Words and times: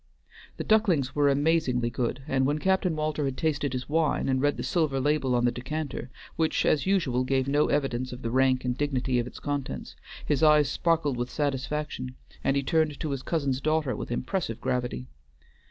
The 0.57 0.63
ducklings 0.63 1.13
were 1.13 1.29
amazingly 1.29 1.91
good; 1.91 2.23
and 2.27 2.47
when 2.47 2.57
Captain 2.57 2.95
Walter 2.95 3.23
had 3.25 3.37
tasted 3.37 3.71
his 3.73 3.87
wine 3.87 4.27
and 4.29 4.41
read 4.41 4.57
the 4.57 4.63
silver 4.63 4.99
label 4.99 5.35
on 5.35 5.45
the 5.45 5.51
decanter, 5.51 6.09
which 6.37 6.65
as 6.65 6.87
usual 6.87 7.23
gave 7.23 7.47
no 7.47 7.67
evidence 7.67 8.11
of 8.11 8.23
the 8.23 8.31
rank 8.31 8.65
and 8.65 8.75
dignity 8.75 9.19
of 9.19 9.25
the 9.25 9.31
contents, 9.39 9.95
his 10.25 10.41
eyes 10.41 10.67
sparkled 10.71 11.17
with 11.17 11.29
satisfaction, 11.29 12.15
and 12.43 12.55
he 12.55 12.63
turned 12.63 12.99
to 12.99 13.11
his 13.11 13.21
cousin's 13.21 13.61
daughter 13.61 13.95
with 13.95 14.09
impressive 14.11 14.59
gravity. 14.59 15.05